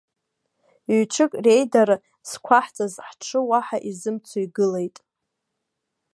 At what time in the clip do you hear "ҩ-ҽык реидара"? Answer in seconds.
0.95-1.95